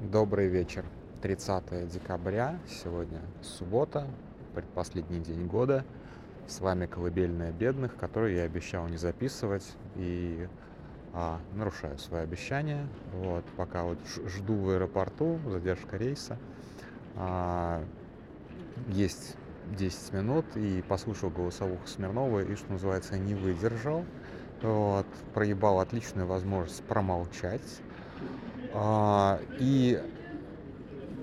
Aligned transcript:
Добрый 0.00 0.48
вечер. 0.48 0.86
30 1.20 1.86
декабря, 1.90 2.58
сегодня 2.66 3.20
суббота, 3.42 4.06
предпоследний 4.54 5.20
день 5.20 5.46
года. 5.46 5.84
С 6.48 6.60
вами 6.60 6.86
«Колыбельная 6.86 7.52
бедных», 7.52 7.96
которую 7.96 8.34
я 8.34 8.44
обещал 8.44 8.88
не 8.88 8.96
записывать 8.96 9.76
и 9.96 10.48
а, 11.12 11.38
нарушаю 11.52 11.98
свои 11.98 12.22
обещания. 12.22 12.88
Вот, 13.12 13.44
пока 13.58 13.84
вот 13.84 13.98
жду 14.26 14.54
в 14.54 14.70
аэропорту, 14.70 15.38
задержка 15.46 15.98
рейса. 15.98 16.38
А, 17.16 17.84
есть 18.88 19.36
10 19.76 20.14
минут 20.14 20.46
и 20.54 20.80
послушал 20.80 21.28
голосовуху 21.28 21.86
Смирнова 21.86 22.40
и, 22.40 22.54
что 22.56 22.72
называется, 22.72 23.18
не 23.18 23.34
выдержал. 23.34 24.06
Вот, 24.62 25.06
проебал 25.34 25.78
отличную 25.78 26.26
возможность 26.26 26.82
промолчать 26.84 27.82
и 28.72 30.02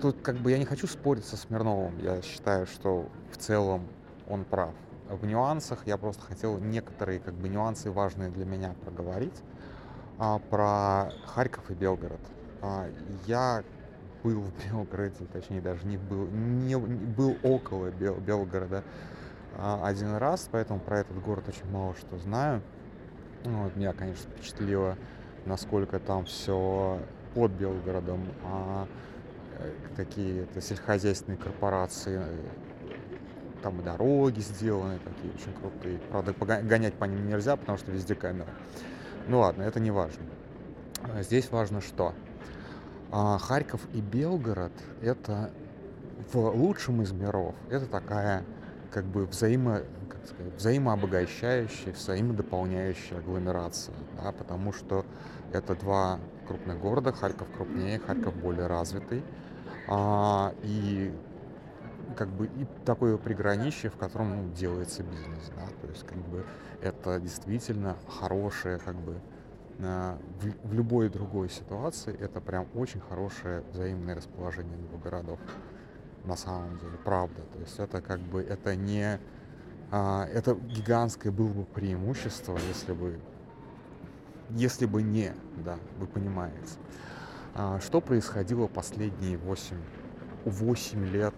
тут 0.02 0.22
как 0.22 0.36
бы 0.38 0.52
я 0.52 0.58
не 0.58 0.66
хочу 0.66 0.88
спорить 0.88 1.26
со 1.26 1.38
Смирновым. 1.38 1.98
Я 2.00 2.22
считаю, 2.22 2.68
что 2.68 3.10
в 3.32 3.38
целом 3.38 3.88
он 4.28 4.44
прав. 4.44 4.74
В 5.10 5.26
нюансах 5.26 5.80
я 5.86 5.98
просто 5.98 6.24
хотел 6.24 6.58
некоторые 6.58 7.20
как 7.20 7.34
бы 7.34 7.48
нюансы 7.48 7.92
важные 7.92 8.30
для 8.30 8.46
меня 8.46 8.76
проговорить 8.84 9.42
а, 10.20 10.40
про 10.40 11.12
Харьков 11.26 11.72
и 11.72 11.74
Белгород. 11.74 12.20
А, 12.62 12.90
я 13.26 13.64
был 14.24 14.42
в 14.42 14.52
Белгороде, 14.66 15.26
точнее 15.32 15.62
даже 15.62 15.86
не 15.86 15.98
был, 15.98 16.28
не, 16.28 16.78
был 16.78 17.38
около 17.44 17.90
Бел, 17.92 18.16
Белгорода 18.16 18.84
а, 19.56 19.82
один 19.86 20.16
раз, 20.16 20.50
поэтому 20.52 20.80
про 20.80 21.00
этот 21.00 21.22
город 21.22 21.46
очень 21.48 21.70
мало 21.72 21.96
что 21.96 22.18
знаю. 22.18 22.62
Вот, 23.46 23.76
меня, 23.78 23.94
конечно, 23.94 24.30
впечатлило, 24.32 24.98
насколько 25.46 26.00
там 26.00 26.26
все 26.26 27.00
под 27.34 27.52
Белгородом, 27.52 28.22
а 28.44 28.88
какие-то 29.96 30.62
сельскохозяйственные 30.62 31.38
корпорации, 31.38 32.22
там 33.62 33.80
и 33.80 33.84
дороги 33.84 34.40
сделаны 34.40 35.00
такие 35.00 35.34
очень 35.34 35.54
крутые. 35.60 36.00
Правда, 36.10 36.34
гонять 36.62 36.94
по 36.94 37.06
ним 37.06 37.28
нельзя, 37.28 37.56
потому 37.56 37.78
что 37.78 37.92
везде 37.92 38.16
камера. 38.16 38.50
Ну 39.28 39.40
ладно, 39.40 39.64
это 39.64 39.80
не 39.80 39.92
важно. 39.92 40.24
Здесь 41.22 41.52
важно 41.52 41.82
что? 41.82 42.14
А, 43.12 43.38
Харьков 43.38 43.82
и 43.94 44.02
Белгород— 44.02 44.74
это 45.02 45.52
в 46.32 46.38
лучшем 46.38 47.02
из 47.02 47.12
миров. 47.12 47.56
Это 47.70 47.86
такая 47.86 48.44
как 48.92 49.06
бы 49.06 49.26
взаимо, 49.26 49.82
как 50.10 50.26
сказать, 50.26 50.54
взаимообогащающая, 50.56 51.94
взаимодополняющая 51.94 53.20
агломерация, 53.20 53.96
да, 54.22 54.32
потому 54.32 54.74
что 54.74 55.06
это 55.54 55.76
два 55.76 56.20
крупных 56.48 56.80
города, 56.80 57.12
Харьков 57.12 57.48
крупнее, 57.56 58.00
Харьков 58.00 58.36
более 58.36 58.68
развитый, 58.68 59.24
а, 59.88 60.54
и 60.64 61.14
как 62.16 62.30
бы 62.30 62.46
и 62.46 62.66
такое 62.86 63.18
приграничье, 63.18 63.90
в 63.90 63.98
котором 63.98 64.36
ну, 64.36 64.54
делается 64.54 65.04
бизнес, 65.04 65.52
да, 65.56 65.68
то 65.82 65.88
есть 65.88 66.06
как 66.06 66.18
бы 66.18 66.46
это 66.82 67.20
действительно 67.20 67.98
хорошее, 68.08 68.80
как 68.80 68.96
бы 68.96 69.20
в, 69.80 70.68
в 70.70 70.74
любой 70.74 71.10
другой 71.10 71.50
ситуации 71.50 72.18
это 72.20 72.42
прям 72.42 72.68
очень 72.74 73.00
хорошее 73.00 73.64
взаимное 73.72 74.16
расположение 74.16 74.78
двух 74.78 75.02
городов. 75.02 75.40
На 76.26 76.36
самом 76.36 76.78
деле, 76.80 76.98
правда. 77.06 77.42
То 77.54 77.60
есть 77.60 77.80
это 77.80 78.02
как 78.02 78.20
бы, 78.20 78.42
это 78.42 78.76
не, 78.76 79.20
а, 79.92 80.26
это 80.26 80.56
гигантское 80.56 81.32
было 81.32 81.50
бы 81.50 81.64
преимущество, 81.64 82.58
если 82.68 82.94
бы, 82.94 83.20
если 84.50 84.86
бы 84.86 85.02
не, 85.02 85.34
да, 85.58 85.78
вы 86.00 86.08
понимаете. 86.08 86.78
А, 87.54 87.80
что 87.80 88.02
происходило 88.02 88.68
последние 88.68 89.38
8, 89.38 89.78
8 90.46 91.06
лет, 91.08 91.34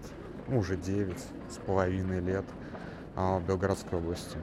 ну, 0.48 0.60
уже 0.60 0.76
9 0.76 1.18
с 1.50 1.58
половиной 1.66 2.20
лет 2.20 2.46
а, 3.16 3.40
в 3.40 3.46
Белгородской 3.46 4.00
области? 4.00 4.38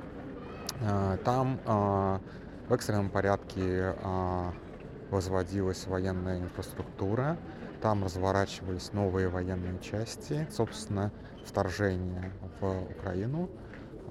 А, 0.82 1.18
там 1.18 1.60
в 1.66 2.72
экстренном 2.72 3.10
порядке 3.10 3.94
возводилась 5.10 5.86
военная 5.86 6.40
инфраструктура, 6.40 7.38
там 7.80 8.02
разворачивались 8.02 8.92
новые 8.92 9.28
военные 9.28 9.78
части. 9.80 10.48
Собственно, 10.50 11.12
вторжение 11.44 12.32
в 12.60 12.90
Украину 12.98 13.48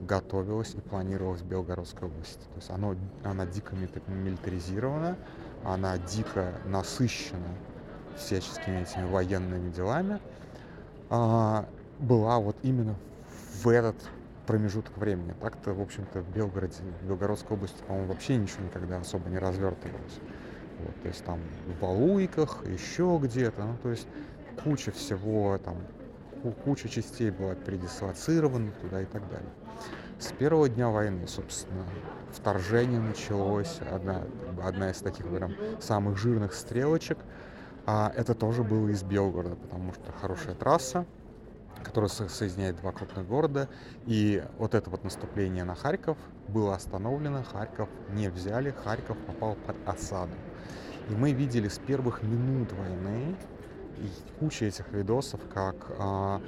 готовилось 0.02 0.74
и 0.76 0.82
планировалось 0.82 1.42
в 1.42 1.46
Белгородской 1.46 2.08
области. 2.08 2.40
То 2.40 2.56
есть 2.56 2.70
оно, 2.70 2.96
она 3.24 3.46
дико 3.46 3.76
милитаризирована, 3.76 5.18
она 5.64 5.98
дико 5.98 6.54
насыщена 6.66 7.56
всяческими 8.18 8.82
этими 8.82 9.06
военными 9.10 9.72
делами. 9.72 10.20
А, 11.10 11.68
была 12.00 12.40
вот 12.40 12.58
именно 12.64 12.96
в 13.64 13.68
этот 13.70 13.96
промежуток 14.46 14.98
времени. 14.98 15.34
Так-то, 15.42 15.74
в 15.74 15.82
общем-то, 15.82 16.22
в 16.22 16.30
Белгороде, 16.30 16.76
в 17.02 17.08
Белгородской 17.08 17.58
области, 17.58 17.82
по-моему, 17.88 18.10
вообще 18.10 18.36
ничего 18.38 18.64
никогда 18.64 19.00
особо 19.00 19.30
не 19.30 19.38
развертывалось. 19.38 20.20
Вот, 20.80 21.02
то 21.02 21.08
есть 21.08 21.24
там 21.24 21.40
в 21.68 21.82
Валуйках, 21.82 22.64
еще 22.68 23.20
где-то, 23.22 23.64
ну, 23.64 23.78
то 23.82 23.90
есть 23.90 24.08
куча 24.64 24.92
всего, 24.92 25.58
там, 25.58 25.78
куча 26.52 26.90
частей 26.90 27.32
была 27.32 27.56
передислоцирована 27.56 28.72
туда 28.82 29.02
и 29.02 29.06
так 29.06 29.28
далее. 29.30 29.50
С 30.20 30.32
первого 30.32 30.70
дня 30.70 30.90
войны, 30.90 31.28
собственно, 31.28 31.86
вторжение 32.32 33.00
началось, 33.00 33.80
одна, 33.92 34.24
одна 34.64 34.92
из 34.92 34.98
таких 35.00 35.28
прям 35.28 35.54
самых 35.82 36.18
жирных 36.18 36.54
стрелочек, 36.54 37.18
а 37.86 38.12
это 38.16 38.34
тоже 38.34 38.64
было 38.64 38.88
из 38.88 39.04
Белгорода, 39.04 39.56
потому 39.56 39.94
что 39.94 40.12
хорошая 40.14 40.56
трасса, 40.56 41.06
которая 41.84 42.10
соединяет 42.10 42.78
два 42.78 42.92
крупных 42.92 43.28
города. 43.28 43.70
И 44.06 44.44
вот 44.58 44.74
это 44.74 44.90
вот 44.90 45.04
наступление 45.04 45.64
на 45.64 45.76
Харьков 45.76 46.18
было 46.48 46.76
остановлено, 46.76 47.44
Харьков 47.44 47.90
не 48.10 48.30
взяли, 48.30 48.74
Харьков 48.84 49.18
попал 49.20 49.56
под 49.68 49.76
осаду. 49.86 50.34
И 51.10 51.14
мы 51.14 51.34
видели 51.34 51.68
с 51.68 51.78
первых 51.78 52.24
минут 52.24 52.72
войны 52.74 53.36
куча 54.40 54.66
этих 54.66 54.92
видосов, 54.92 55.42
как 55.54 55.76
а, 55.98 56.42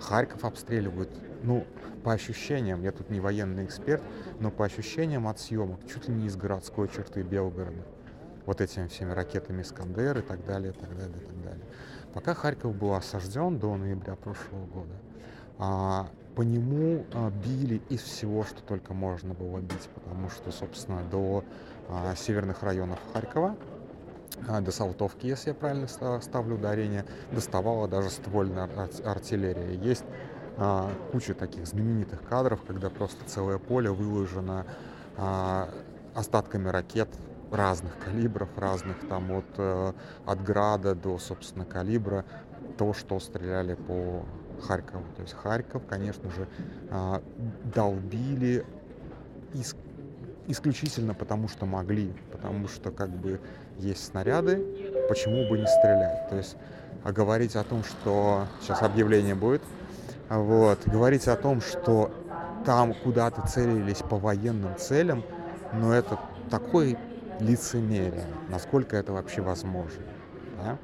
Харьков 0.00 0.44
обстреливают. 0.44 1.10
Ну, 1.42 1.66
по 2.02 2.12
ощущениям, 2.12 2.82
я 2.82 2.92
тут 2.92 3.10
не 3.10 3.20
военный 3.20 3.64
эксперт, 3.64 4.02
но 4.40 4.50
по 4.50 4.64
ощущениям 4.64 5.28
от 5.28 5.38
съемок, 5.38 5.80
чуть 5.86 6.08
ли 6.08 6.14
не 6.14 6.26
из 6.26 6.36
городской 6.36 6.88
черты 6.88 7.22
Белгорода. 7.22 7.82
Вот 8.46 8.60
этими 8.60 8.88
всеми 8.88 9.12
ракетами 9.12 9.62
Искандер 9.62 10.18
и 10.18 10.22
так 10.22 10.44
далее, 10.44 10.72
и 10.72 10.74
так 10.74 10.96
далее, 10.96 11.16
и 11.16 11.26
так 11.26 11.42
далее. 11.42 11.64
Пока 12.14 12.34
Харьков 12.34 12.74
был 12.74 12.94
осажден 12.94 13.58
до 13.58 13.76
ноября 13.76 14.16
прошлого 14.16 14.66
года, 14.66 14.94
а, 15.58 16.08
по 16.34 16.42
нему 16.42 17.04
а, 17.12 17.30
били 17.30 17.82
из 17.88 18.00
всего, 18.00 18.44
что 18.44 18.62
только 18.62 18.94
можно 18.94 19.34
было 19.34 19.58
бить, 19.58 19.88
потому 19.94 20.30
что, 20.30 20.50
собственно, 20.50 21.02
до 21.10 21.44
а, 21.88 22.14
северных 22.14 22.62
районов 22.62 23.00
Харькова 23.12 23.56
до 24.60 24.70
Салтовки, 24.70 25.26
если 25.26 25.50
я 25.50 25.54
правильно 25.54 25.88
ставлю 26.20 26.56
ударение, 26.56 27.04
доставала 27.32 27.88
даже 27.88 28.10
ствольная 28.10 28.68
артиллерия. 29.04 29.74
Есть 29.74 30.04
а, 30.56 30.90
куча 31.12 31.34
таких 31.34 31.66
знаменитых 31.66 32.22
кадров, 32.28 32.60
когда 32.66 32.90
просто 32.90 33.24
целое 33.26 33.58
поле 33.58 33.90
выложено 33.90 34.66
а, 35.16 35.68
остатками 36.14 36.68
ракет 36.68 37.08
разных 37.50 37.98
калибров, 37.98 38.48
разных 38.56 38.96
там 39.08 39.30
от, 39.32 39.46
э, 39.56 39.92
от 40.26 40.42
града 40.42 40.94
до, 40.94 41.18
собственно, 41.18 41.64
калибра, 41.64 42.24
то, 42.76 42.92
что 42.92 43.18
стреляли 43.20 43.74
по 43.74 44.24
Харькову. 44.60 45.04
То 45.16 45.22
есть 45.22 45.34
Харьков, 45.34 45.82
конечно 45.86 46.30
же, 46.30 46.46
э, 46.90 47.20
долбили 47.74 48.66
из, 49.54 49.74
исключительно 50.46 51.14
потому, 51.14 51.48
что 51.48 51.66
могли, 51.66 52.12
потому 52.32 52.68
что 52.68 52.90
как 52.90 53.10
бы 53.10 53.40
есть 53.78 54.04
снаряды, 54.04 54.64
почему 55.08 55.48
бы 55.48 55.58
не 55.58 55.66
стрелять. 55.66 56.28
То 56.28 56.36
есть 56.36 56.56
а 57.04 57.12
говорить 57.12 57.56
о 57.56 57.64
том, 57.64 57.84
что 57.84 58.46
сейчас 58.60 58.82
объявление 58.82 59.34
будет, 59.34 59.62
вот, 60.28 60.80
говорить 60.86 61.26
о 61.28 61.36
том, 61.36 61.60
что 61.60 62.10
там 62.66 62.92
куда-то 62.92 63.46
целились 63.48 63.98
по 63.98 64.16
военным 64.16 64.76
целям, 64.76 65.24
но 65.72 65.94
это 65.94 66.18
такой 66.50 66.98
лицемерие, 67.40 68.26
насколько 68.50 68.96
это 68.96 69.12
вообще 69.12 69.40
возможно. 69.40 70.02
Да? 70.62 70.78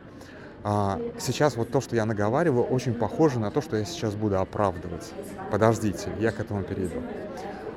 А, 0.63 1.01
сейчас 1.19 1.57
вот 1.57 1.71
то, 1.71 1.81
что 1.81 1.97
я 1.97 2.07
наговариваю, 2.07 2.65
очень 2.65 2.95
похоже 2.95 3.39
на 3.39 3.51
то, 3.51 3.61
что 3.61 3.77
я 3.77 3.85
сейчас 3.85 4.15
буду 4.15 4.41
оправдывать. 4.41 5.13
Подождите, 5.51 6.11
я 6.21 6.33
к 6.33 6.41
этому 6.41 6.63
перейду. 6.63 7.03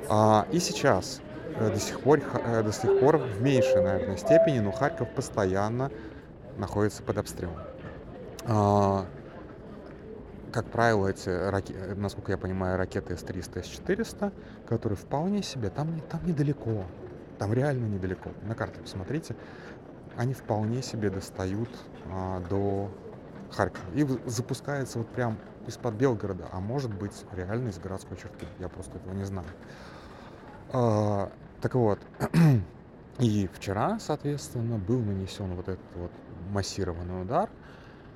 А, 0.08 0.46
и 0.50 0.58
сейчас 0.58 1.20
до 1.58 1.78
сих 1.78 2.00
пор, 2.00 2.20
э, 2.20 2.62
до 2.62 2.72
сих 2.72 3.00
пор 3.00 3.18
в 3.18 3.42
меньшей, 3.42 3.82
наверное, 3.82 4.16
степени, 4.16 4.60
но 4.60 4.72
Харьков 4.72 5.08
постоянно 5.14 5.90
находится 6.56 7.02
под 7.02 7.18
обстрелом. 7.18 7.56
А, 8.44 9.06
как 10.52 10.66
правило, 10.66 11.08
эти, 11.08 11.28
насколько 11.94 12.32
я 12.32 12.38
понимаю, 12.38 12.78
ракеты 12.78 13.16
С-300, 13.16 13.62
С-400, 13.62 14.32
которые 14.66 14.96
вполне 14.96 15.42
себе, 15.42 15.70
там, 15.70 16.00
там 16.10 16.26
недалеко, 16.26 16.84
там 17.38 17.52
реально 17.52 17.86
недалеко. 17.86 18.30
На 18.42 18.54
карте 18.54 18.80
посмотрите. 18.80 19.36
Они 20.16 20.34
вполне 20.34 20.82
себе 20.82 21.10
достают 21.10 21.68
а, 22.10 22.40
до 22.48 22.90
Харькова. 23.50 23.84
И 23.94 24.06
запускается 24.26 24.98
вот 24.98 25.08
прям 25.08 25.38
из-под 25.66 25.94
Белгорода, 25.94 26.48
а 26.50 26.60
может 26.60 26.92
быть 26.92 27.24
реально 27.32 27.68
из 27.68 27.78
городской 27.78 28.16
черты. 28.16 28.46
Я 28.58 28.68
просто 28.68 28.96
этого 28.96 29.14
не 29.14 29.24
знаю. 29.24 29.46
А, 30.72 31.32
так 31.60 31.74
вот, 31.74 31.98
и 33.18 33.48
вчера, 33.54 33.98
соответственно, 34.00 34.78
был 34.78 35.00
нанесен 35.00 35.54
вот 35.54 35.68
этот 35.68 35.96
вот 35.96 36.10
массированный 36.50 37.22
удар. 37.22 37.48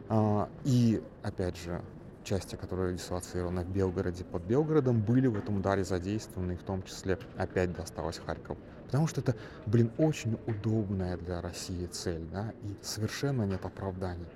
А, 0.08 0.48
и, 0.64 1.02
опять 1.22 1.56
же, 1.56 1.80
части, 2.24 2.56
которые 2.56 2.94
дислоцированы 2.94 3.64
в 3.64 3.68
Белгороде 3.68 4.24
под 4.24 4.42
Белгородом, 4.42 5.00
были 5.00 5.26
в 5.26 5.36
этом 5.36 5.58
ударе 5.58 5.84
задействованы, 5.84 6.52
и 6.52 6.56
в 6.56 6.62
том 6.62 6.82
числе 6.82 7.18
опять 7.36 7.72
досталось 7.72 8.20
Харьков. 8.24 8.58
Потому 8.84 9.06
что 9.06 9.22
это, 9.22 9.34
блин, 9.64 9.90
очень 9.96 10.38
удобная 10.46 11.16
для 11.16 11.40
России 11.40 11.86
цель, 11.86 12.26
да, 12.30 12.52
и 12.62 12.76
совершенно 12.82 13.44
нет 13.44 13.64
оправданий. 13.64 14.26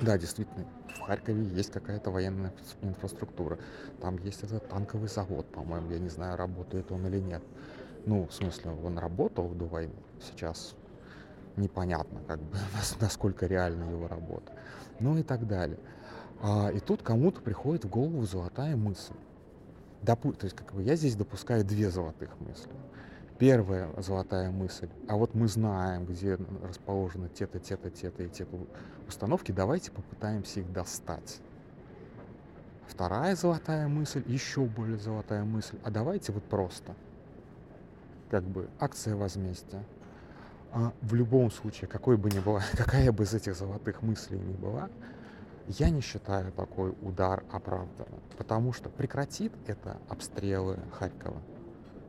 Да, 0.00 0.18
действительно, 0.18 0.66
в 0.88 1.00
Харькове 1.00 1.42
есть 1.44 1.72
какая-то 1.72 2.10
военная 2.10 2.52
инфраструктура. 2.82 3.58
Там 4.00 4.18
есть 4.18 4.42
этот 4.42 4.68
танковый 4.68 5.08
завод, 5.08 5.46
по-моему, 5.46 5.90
я 5.90 5.98
не 5.98 6.10
знаю, 6.10 6.36
работает 6.36 6.92
он 6.92 7.06
или 7.06 7.18
нет. 7.18 7.42
Ну, 8.04 8.26
в 8.26 8.32
смысле, 8.32 8.72
он 8.72 8.98
работал 8.98 9.48
до 9.48 9.64
войны, 9.64 9.94
сейчас 10.20 10.74
непонятно, 11.56 12.20
как 12.26 12.40
бы, 12.40 12.58
насколько 13.00 13.46
реальна 13.46 13.90
его 13.90 14.06
работа. 14.06 14.52
Ну 15.00 15.16
и 15.18 15.22
так 15.22 15.46
далее. 15.46 15.78
А, 16.42 16.70
и 16.70 16.78
тут 16.80 17.02
кому-то 17.02 17.40
приходит 17.40 17.84
в 17.84 17.88
голову 17.88 18.24
золотая 18.26 18.76
мысль. 18.76 19.14
Допу- 20.02 20.34
то 20.34 20.44
есть, 20.44 20.56
как 20.56 20.74
бы, 20.74 20.82
я 20.82 20.94
здесь 20.96 21.16
допускаю 21.16 21.64
две 21.64 21.90
золотых 21.90 22.38
мысли. 22.40 22.70
Первая 23.38 23.90
золотая 23.98 24.50
мысль. 24.50 24.88
А 25.08 25.16
вот 25.16 25.34
мы 25.34 25.46
знаем, 25.46 26.06
где 26.06 26.38
расположены 26.62 27.28
те-то, 27.28 27.58
те-то, 27.58 27.90
те-то 27.90 28.22
и 28.22 28.28
те-то 28.30 28.56
установки. 29.06 29.52
Давайте 29.52 29.90
попытаемся 29.90 30.60
их 30.60 30.72
достать. 30.72 31.40
Вторая 32.86 33.36
золотая 33.36 33.88
мысль, 33.88 34.22
еще 34.26 34.62
более 34.64 34.98
золотая 34.98 35.44
мысль. 35.44 35.78
А 35.84 35.90
давайте 35.90 36.32
вот 36.32 36.44
просто, 36.44 36.94
как 38.30 38.42
бы, 38.44 38.70
акция 38.80 39.16
возмездия. 39.16 39.84
А 40.72 40.92
в 41.02 41.14
любом 41.14 41.50
случае, 41.50 41.88
какой 41.88 42.16
бы 42.16 42.30
ни 42.30 42.38
была, 42.38 42.62
какая 42.72 43.12
бы 43.12 43.24
из 43.24 43.34
этих 43.34 43.54
золотых 43.54 44.00
мыслей 44.00 44.38
ни 44.38 44.52
была, 44.52 44.88
я 45.68 45.90
не 45.90 46.00
считаю 46.00 46.52
такой 46.52 46.94
удар 47.02 47.44
оправданным, 47.50 48.20
потому 48.38 48.72
что 48.72 48.88
прекратит 48.88 49.52
это 49.66 49.98
обстрелы 50.08 50.78
Харькова? 50.92 51.42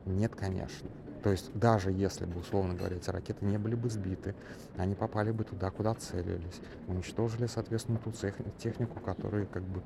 Нет, 0.06 0.34
конечно. 0.34 0.88
То 1.28 1.32
есть 1.32 1.52
даже 1.52 1.92
если 1.92 2.24
бы, 2.24 2.40
условно 2.40 2.72
говоря, 2.72 2.96
эти 2.96 3.10
ракеты 3.10 3.44
не 3.44 3.58
были 3.58 3.74
бы 3.74 3.90
сбиты, 3.90 4.34
они 4.78 4.94
попали 4.94 5.30
бы 5.30 5.44
туда, 5.44 5.70
куда 5.70 5.92
целились, 5.92 6.58
уничтожили, 6.86 7.46
соответственно, 7.46 7.98
ту 7.98 8.12
технику, 8.56 8.98
которая, 9.00 9.44
как 9.44 9.62
бы, 9.62 9.82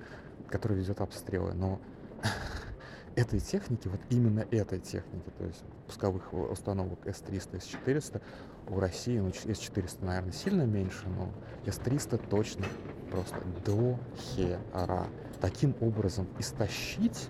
которая 0.49 0.79
ведет 0.79 1.01
обстрелы. 1.01 1.53
Но 1.55 1.81
этой 3.17 3.41
техники, 3.41 3.89
вот 3.89 4.01
именно 4.09 4.47
этой 4.53 4.79
техники, 4.79 5.33
то 5.37 5.45
есть 5.45 5.65
пусковых 5.89 6.33
установок 6.33 7.05
С-300, 7.09 7.61
С-400, 7.61 8.23
у 8.69 8.79
России, 8.79 9.19
ну, 9.19 9.31
С-400, 9.31 10.05
наверное, 10.05 10.31
сильно 10.31 10.63
меньше, 10.63 11.09
но 11.09 11.29
С-300 11.67 12.25
точно 12.31 12.67
просто 13.11 13.43
до 13.67 13.99
хера. 14.17 15.09
Таким 15.41 15.75
образом 15.81 16.29
истощить 16.39 17.29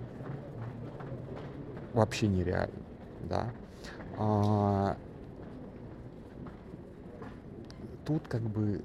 вообще 1.94 2.26
нереально, 2.26 2.82
да. 3.22 3.50
А, 4.18 4.96
тут 8.04 8.28
как 8.28 8.42
бы, 8.42 8.82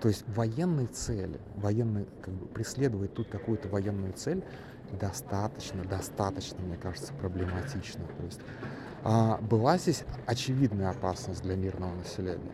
то 0.00 0.08
есть 0.08 0.24
военные 0.28 0.86
цели, 0.86 1.40
военные, 1.56 2.06
как 2.22 2.34
бы 2.34 2.46
преследовать 2.46 3.14
тут 3.14 3.28
какую-то 3.28 3.68
военную 3.68 4.12
цель 4.12 4.42
достаточно, 5.00 5.84
достаточно, 5.84 6.60
мне 6.60 6.76
кажется, 6.76 7.12
проблематично. 7.14 8.04
То 8.18 8.24
есть 8.24 8.40
а, 9.02 9.38
была 9.38 9.78
здесь 9.78 10.04
очевидная 10.26 10.90
опасность 10.90 11.42
для 11.42 11.56
мирного 11.56 11.94
населения. 11.94 12.52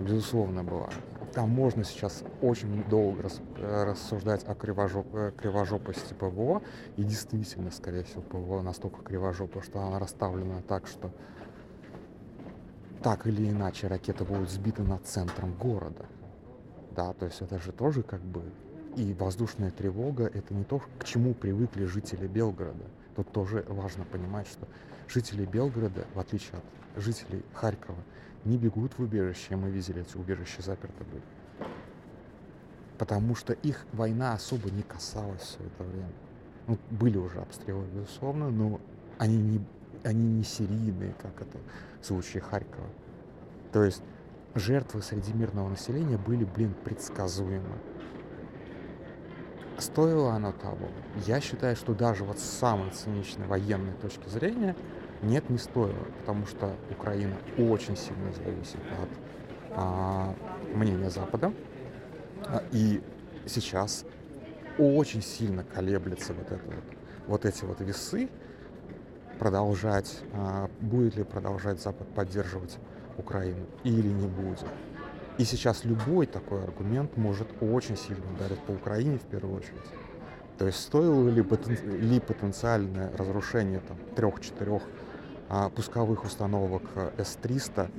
Безусловно, 0.00 0.64
была. 0.64 0.90
Там 1.34 1.48
можно 1.48 1.82
сейчас 1.82 2.22
очень 2.42 2.84
долго 2.90 3.22
рас, 3.22 3.40
рассуждать 3.56 4.44
о 4.44 4.54
кривожоп, 4.54 5.06
э, 5.14 5.32
кривожопости 5.36 6.12
ПВО. 6.12 6.62
И 6.96 7.04
действительно, 7.04 7.70
скорее 7.70 8.04
всего, 8.04 8.20
ПВО 8.22 8.60
настолько 8.60 9.02
кривожопо, 9.02 9.62
что 9.62 9.80
она 9.80 9.98
расставлена 9.98 10.60
так, 10.68 10.86
что 10.86 11.10
так 13.02 13.26
или 13.26 13.50
иначе 13.50 13.86
ракеты 13.86 14.24
будут 14.24 14.50
сбиты 14.50 14.82
над 14.82 15.06
центром 15.06 15.54
города. 15.54 16.06
Да, 16.94 17.14
то 17.14 17.24
есть 17.24 17.40
это 17.40 17.58
же 17.58 17.72
тоже 17.72 18.02
как 18.02 18.20
бы 18.20 18.42
и 18.96 19.14
воздушная 19.14 19.70
тревога— 19.70 20.24
это 20.34 20.52
не 20.52 20.64
то, 20.64 20.82
к 20.98 21.04
чему 21.04 21.32
привыкли 21.32 21.86
жители 21.86 22.26
Белгорода. 22.26 22.84
Тут 23.16 23.30
тоже 23.32 23.64
важно 23.68 24.04
понимать, 24.04 24.46
что 24.46 24.66
жители 25.08 25.44
Белгорода, 25.44 26.06
в 26.14 26.18
отличие 26.18 26.58
от 26.58 27.02
жителей 27.02 27.44
Харькова, 27.54 27.98
не 28.44 28.56
бегут 28.56 28.98
в 28.98 29.02
убежище, 29.02 29.56
мы 29.56 29.70
видели, 29.70 30.02
эти 30.02 30.16
убежища 30.16 30.62
заперты 30.62 31.04
были. 31.04 31.70
Потому 32.98 33.34
что 33.34 33.52
их 33.52 33.84
война 33.92 34.34
особо 34.34 34.70
не 34.70 34.82
касалась 34.82 35.40
все 35.42 35.58
это 35.58 35.84
время. 35.84 36.12
Ну, 36.66 36.78
были 36.90 37.18
уже 37.18 37.40
обстрелы, 37.40 37.84
безусловно, 37.92 38.50
но 38.50 38.80
они 39.18 39.36
не, 39.36 39.64
они 40.04 40.38
не 40.38 40.44
серийные, 40.44 41.14
как 41.20 41.40
это 41.40 41.58
в 42.00 42.06
случае 42.06 42.42
Харькова. 42.42 42.86
То 43.72 43.82
есть 43.82 44.02
жертвы 44.54 45.02
среди 45.02 45.32
мирного 45.32 45.68
населения 45.68 46.18
были, 46.18 46.44
блин, 46.44 46.74
предсказуемы. 46.84 47.78
Стоило 49.78 50.32
оно 50.32 50.52
того? 50.52 50.88
Я 51.26 51.40
считаю, 51.40 51.76
что 51.76 51.94
даже 51.94 52.24
вот 52.24 52.38
с 52.38 52.44
самой 52.44 52.90
циничной 52.90 53.46
военной 53.46 53.92
точки 53.94 54.28
зрения 54.28 54.76
нет, 55.22 55.48
не 55.50 55.58
стоило, 55.58 56.04
потому 56.20 56.46
что 56.46 56.74
Украина 56.90 57.36
очень 57.56 57.96
сильно 57.96 58.32
зависит 58.32 58.80
от 59.00 59.08
а, 59.74 60.34
мнения 60.74 61.10
Запада. 61.10 61.52
А, 62.46 62.62
и 62.72 63.00
сейчас 63.46 64.04
очень 64.78 65.22
сильно 65.22 65.64
колеблется 65.64 66.34
вот, 66.34 66.50
это 66.50 66.64
вот, 66.66 66.84
вот 67.26 67.44
эти 67.44 67.64
вот 67.64 67.80
весы, 67.80 68.28
продолжать, 69.38 70.20
а, 70.32 70.70
будет 70.80 71.16
ли 71.16 71.24
продолжать 71.24 71.80
Запад 71.80 72.08
поддерживать 72.14 72.78
Украину 73.16 73.66
или 73.84 74.08
не 74.08 74.26
будет. 74.26 74.64
И 75.38 75.44
сейчас 75.44 75.84
любой 75.84 76.26
такой 76.26 76.62
аргумент 76.62 77.16
может 77.16 77.48
очень 77.60 77.96
сильно 77.96 78.24
ударить 78.34 78.60
по 78.60 78.72
Украине 78.72 79.18
в 79.18 79.22
первую 79.22 79.56
очередь. 79.56 79.80
То 80.58 80.66
есть 80.66 80.80
стоило 80.80 81.28
ли, 81.28 81.42
потен... 81.42 81.76
ли 82.00 82.20
потенциальное 82.20 83.10
разрушение 83.16 83.80
там, 83.80 83.96
трех-четырех 84.14 84.82
а, 85.48 85.70
пусковых 85.70 86.24
установок 86.24 86.82
С-300, 87.16 87.90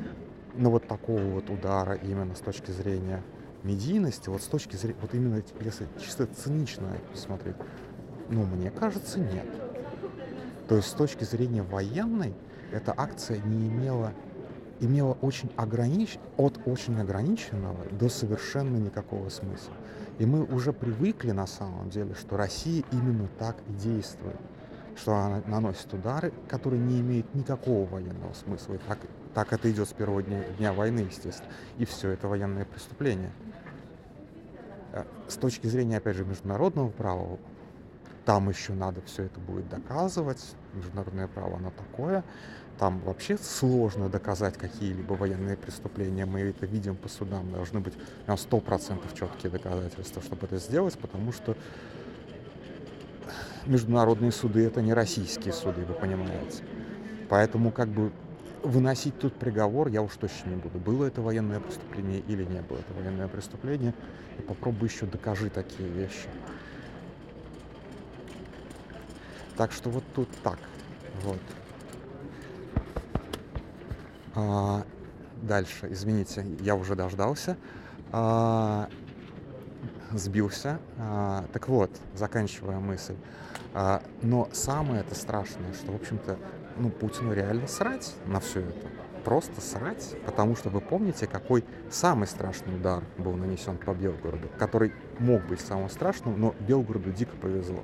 ну 0.55 0.69
вот 0.69 0.87
такого 0.87 1.21
вот 1.21 1.49
удара 1.49 1.95
именно 1.95 2.35
с 2.35 2.39
точки 2.39 2.71
зрения 2.71 3.23
медийности, 3.63 4.29
вот 4.29 4.41
с 4.41 4.45
точки 4.45 4.75
зрения, 4.75 4.97
вот 5.01 5.13
именно 5.13 5.41
если 5.59 5.87
чисто 5.99 6.27
цинично 6.27 6.87
посмотреть, 7.11 7.55
ну 8.29 8.45
мне 8.45 8.69
кажется 8.69 9.19
нет. 9.19 9.47
То 10.67 10.75
есть 10.75 10.89
с 10.89 10.93
точки 10.93 11.23
зрения 11.23 11.63
военной 11.63 12.33
эта 12.71 12.93
акция 12.95 13.39
не 13.39 13.67
имела 13.67 14.13
имело 14.83 15.17
очень 15.21 15.49
огранич... 15.55 16.17
от 16.37 16.59
очень 16.65 16.99
ограниченного 16.99 17.85
до 17.91 18.09
совершенно 18.09 18.77
никакого 18.77 19.29
смысла. 19.29 19.73
И 20.19 20.25
мы 20.25 20.43
уже 20.43 20.73
привыкли 20.73 21.31
на 21.31 21.47
самом 21.47 21.89
деле, 21.89 22.13
что 22.15 22.37
Россия 22.37 22.83
именно 22.91 23.27
так 23.39 23.57
и 23.67 23.73
действует, 23.73 24.37
что 24.95 25.15
она 25.15 25.41
наносит 25.47 25.91
удары, 25.93 26.31
которые 26.47 26.81
не 26.81 27.01
имеют 27.01 27.33
никакого 27.33 27.85
военного 27.87 28.33
смысла. 28.33 28.75
И 28.75 28.77
так, 28.87 28.99
так 29.33 29.53
это 29.53 29.71
идет 29.71 29.89
с 29.89 29.93
первого 29.93 30.21
дня, 30.21 30.43
дня 30.57 30.73
войны, 30.73 30.99
естественно. 30.99 31.51
И 31.77 31.85
все 31.85 32.09
это 32.09 32.27
военное 32.27 32.65
преступление. 32.65 33.31
Э, 34.91 35.03
с 35.27 35.35
точки 35.35 35.65
зрения, 35.67 35.97
опять 35.97 36.15
же, 36.15 36.25
международного 36.25 36.89
права, 36.89 37.39
там 38.25 38.49
еще 38.49 38.73
надо 38.73 39.01
все 39.01 39.23
это 39.23 39.39
будет 39.39 39.69
доказывать. 39.69 40.55
Международное 40.73 41.27
право, 41.27 41.57
оно 41.57 41.71
такое. 41.71 42.23
Там 42.79 42.99
вообще 43.01 43.37
сложно 43.37 44.09
доказать 44.09 44.57
какие-либо 44.57 45.13
военные 45.13 45.57
преступления. 45.57 46.25
Мы 46.25 46.41
это 46.41 46.65
видим 46.65 46.95
по 46.95 47.09
судам. 47.09 47.51
Должны 47.51 47.79
быть 47.79 47.93
прям 48.25 48.37
сто 48.37 48.59
процентов 48.59 49.13
четкие 49.13 49.51
доказательства, 49.51 50.21
чтобы 50.21 50.47
это 50.47 50.57
сделать, 50.57 50.97
потому 50.97 51.31
что 51.31 51.55
международные 53.65 54.31
суды 54.31 54.65
это 54.65 54.81
не 54.81 54.93
российские 54.93 55.53
суды, 55.53 55.85
вы 55.85 55.93
понимаете. 55.93 56.63
Поэтому 57.29 57.71
как 57.71 57.89
бы 57.89 58.11
выносить 58.63 59.19
тут 59.19 59.33
приговор 59.35 59.89
я 59.89 60.01
уж 60.01 60.15
точно 60.15 60.49
не 60.49 60.55
буду. 60.55 60.79
Было 60.79 61.05
это 61.05 61.21
военное 61.21 61.59
преступление 61.59 62.19
или 62.21 62.43
не 62.43 62.61
было 62.61 62.77
это 62.77 62.93
военное 62.93 63.27
преступление. 63.27 63.93
И 64.39 64.41
попробуй 64.41 64.87
еще 64.87 65.05
докажи 65.05 65.49
такие 65.49 65.89
вещи. 65.89 66.27
Так 69.57 69.71
что 69.71 69.89
вот 69.89 70.03
тут 70.15 70.29
так. 70.43 70.57
Вот. 71.21 71.39
А, 74.35 74.83
дальше, 75.41 75.87
извините, 75.91 76.45
я 76.61 76.75
уже 76.75 76.95
дождался. 76.95 77.57
А, 78.11 78.89
сбился. 80.11 80.79
А, 80.97 81.45
так 81.53 81.67
вот, 81.67 81.91
заканчивая 82.15 82.79
мысль. 82.79 83.15
А, 83.73 84.03
но 84.21 84.49
самое 84.53 85.01
это 85.01 85.15
страшное, 85.15 85.73
что, 85.73 85.91
в 85.91 85.95
общем-то, 85.95 86.37
ну, 86.77 86.89
Путину 86.89 87.33
реально 87.33 87.67
срать 87.67 88.15
на 88.25 88.39
все 88.39 88.61
это. 88.61 88.87
Просто 89.23 89.61
срать, 89.61 90.15
потому 90.25 90.55
что 90.55 90.69
вы 90.69 90.81
помните, 90.81 91.27
какой 91.27 91.63
самый 91.89 92.27
страшный 92.27 92.75
удар 92.75 93.03
был 93.17 93.33
нанесен 93.33 93.77
по 93.77 93.93
Белгороду, 93.93 94.49
который 94.59 94.93
мог 95.19 95.45
быть 95.45 95.61
самым 95.61 95.89
страшным, 95.89 96.39
но 96.39 96.53
Белгороду 96.59 97.11
дико 97.11 97.35
повезло. 97.37 97.83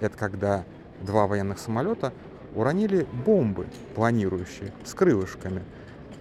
Это 0.00 0.16
когда 0.16 0.64
два 1.02 1.26
военных 1.26 1.58
самолета 1.58 2.12
уронили 2.54 3.06
бомбы 3.24 3.66
планирующие 3.94 4.72
с 4.84 4.94
крылышками. 4.94 5.62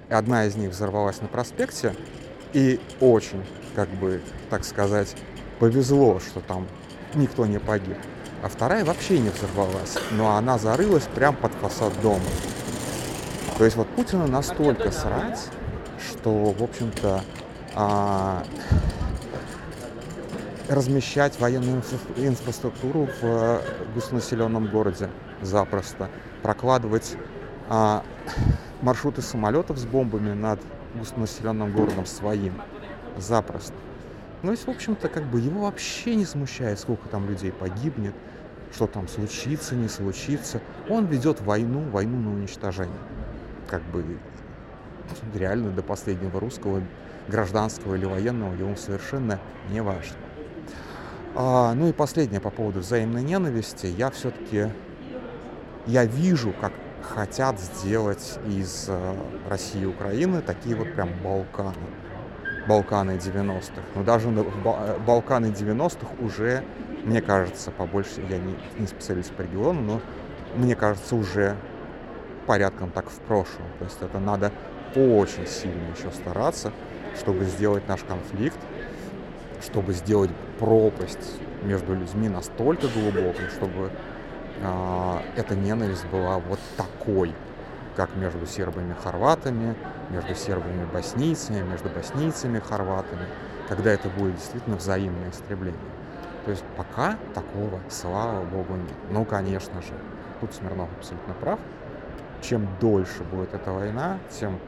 Одна 0.10 0.46
из 0.46 0.56
них 0.56 0.72
взорвалась 0.72 1.22
на 1.22 1.28
проспекте, 1.28 1.96
и 2.54 2.80
очень, 3.02 3.44
как 3.76 3.90
бы, 3.90 4.22
так 4.50 4.64
сказать, 4.64 5.16
повезло, 5.60 6.20
что 6.20 6.40
там 6.40 6.68
никто 7.16 7.46
не 7.46 7.60
погиб 7.60 7.98
а 8.44 8.50
вторая 8.50 8.86
вообще 8.86 9.20
не 9.20 9.30
взорвалась, 9.30 9.98
но 10.12 10.36
она 10.36 10.58
зарылась 10.58 11.08
прямо 11.16 11.38
под 11.38 11.52
фасад 11.54 11.94
дома. 12.02 12.22
То 13.58 13.66
есть 13.66 13.76
вот 13.76 13.88
Путина 13.90 14.28
настолько 14.28 14.92
срать, 14.92 15.50
что, 16.08 16.52
в 16.52 16.64
общем-то, 16.64 17.22
а, 17.74 18.44
размещать 20.70 21.40
военную 21.40 21.82
инфраструктуру 22.18 23.08
в 23.22 23.62
густонаселенном 23.94 24.68
городе 24.68 25.10
запросто, 25.42 26.10
прокладывать 26.44 27.16
а, 27.70 28.04
маршруты 28.82 29.22
самолетов 29.22 29.78
с 29.78 29.86
бомбами 29.86 30.34
над 30.34 30.60
густонаселенным 30.96 31.72
городом 31.72 32.06
своим 32.06 32.62
запросто. 33.18 33.74
Ну, 34.44 34.52
есть, 34.52 34.68
в 34.68 34.70
общем-то, 34.70 35.10
как 35.10 35.24
бы 35.24 35.40
его 35.40 35.62
вообще 35.62 36.16
не 36.16 36.26
смущает, 36.26 36.80
сколько 36.80 37.08
там 37.10 37.28
людей 37.28 37.52
погибнет, 37.52 38.14
что 38.74 38.86
там 38.88 39.08
случится, 39.08 39.76
не 39.76 39.88
случится. 39.88 40.62
Он 40.90 41.06
ведет 41.06 41.42
войну, 41.42 41.82
войну 41.90 42.20
на 42.20 42.34
уничтожение. 42.34 43.00
Как 43.68 43.82
бы 43.84 44.06
реально 45.34 45.72
до 45.72 45.82
последнего 45.82 46.40
русского, 46.40 46.84
гражданского 47.28 47.96
или 47.96 48.06
военного 48.06 48.54
ему 48.54 48.76
совершенно 48.76 49.40
не 49.70 49.82
важно. 49.82 50.18
А, 51.40 51.76
ну 51.76 51.88
и 51.88 51.94
последнее 51.94 52.42
по 52.42 52.50
поводу 52.50 52.80
взаимной 52.80 53.22
ненависти. 53.22 53.86
Я 53.86 54.10
все-таки, 54.10 54.70
я 55.86 56.04
вижу, 56.04 56.52
как 56.60 56.74
хотят 57.04 57.60
сделать 57.60 58.40
из 58.48 58.88
э, 58.88 59.16
России 59.48 59.84
и 59.84 59.86
Украины 59.86 60.42
такие 60.42 60.76
вот 60.76 60.92
прям 60.94 61.12
Балканы. 61.24 61.76
Балканы 62.68 63.12
90-х. 63.12 63.84
Но 63.94 64.04
даже 64.04 64.32
на 64.32 64.40
э, 64.40 64.98
Балканы 65.06 65.52
90-х 65.52 66.08
уже, 66.26 66.64
мне 67.04 67.22
кажется, 67.22 67.70
побольше, 67.70 68.20
я 68.28 68.40
не, 68.40 68.56
не 68.80 68.88
специалист 68.88 69.32
по 69.32 69.44
региону, 69.44 69.82
но 69.82 70.02
мне 70.56 70.76
кажется, 70.76 71.16
уже 71.16 71.56
порядком 72.48 72.90
так 72.90 73.12
в 73.12 73.20
прошлом. 73.20 73.68
То 73.78 73.86
есть 73.86 74.02
это 74.02 74.18
надо 74.18 74.52
очень 74.96 75.46
сильно 75.46 75.84
еще 75.96 76.10
стараться, 76.12 76.72
чтобы 77.16 77.46
сделать 77.46 77.88
наш 77.88 78.04
конфликт, 78.04 78.58
чтобы 79.62 79.94
сделать 79.94 80.32
пропасть 80.60 81.40
между 81.64 81.96
людьми 81.96 82.30
настолько 82.30 82.88
глубокой, 82.88 83.50
чтобы 83.50 83.92
э, 84.62 85.20
эта 85.36 85.56
ненависть 85.56 86.06
была 86.08 86.38
вот 86.40 86.60
такой, 86.76 87.34
как 87.96 88.16
между 88.16 88.46
сербами 88.46 88.92
и 88.92 89.02
хорватами, 89.02 89.76
между 90.10 90.36
сербами 90.36 90.84
и 90.84 90.94
боснийцами, 90.94 91.62
между 91.64 91.90
боснийцами 91.90 92.60
и 92.60 92.62
хорватами, 92.62 93.26
когда 93.68 93.92
это 93.92 94.10
будет 94.10 94.36
действительно 94.36 94.78
взаимное 94.78 95.32
истребление. 95.32 95.80
То 96.46 96.52
есть 96.52 96.64
пока 96.78 97.18
такого, 97.34 97.80
слава 97.90 98.44
богу, 98.46 98.76
нет. 98.76 98.96
Ну, 99.12 99.26
конечно 99.26 99.82
же, 99.82 99.94
тут 100.40 100.54
Смирнов 100.54 100.90
абсолютно 100.98 101.34
прав. 101.34 101.60
Чем 102.42 102.68
дольше 102.80 103.24
будет 103.24 103.54
эта 103.54 103.72
война, 103.72 104.20
тем 104.30 104.60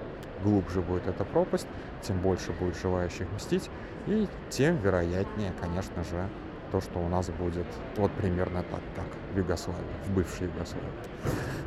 глубже 0.43 0.81
будет 0.81 1.07
эта 1.07 1.23
пропасть, 1.23 1.67
тем 2.01 2.19
больше 2.19 2.51
будет 2.51 2.77
желающих 2.77 3.27
мстить, 3.35 3.69
и 4.07 4.27
тем 4.49 4.77
вероятнее, 4.77 5.53
конечно 5.61 6.03
же, 6.03 6.27
то, 6.71 6.81
что 6.81 6.99
у 6.99 7.07
нас 7.09 7.29
будет 7.29 7.65
вот 7.97 8.11
примерно 8.11 8.63
так, 8.63 8.81
как 8.95 9.05
в 9.33 9.37
Югославии, 9.37 9.79
в 10.05 10.13
бывшей 10.13 10.47
Югославии. 10.47 10.87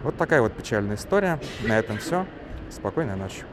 Вот 0.02 0.16
такая 0.16 0.40
вот 0.40 0.52
печальная 0.52 0.96
история. 0.96 1.40
На 1.66 1.78
этом 1.78 1.98
все. 1.98 2.26
Спокойной 2.70 3.16
ночи. 3.16 3.44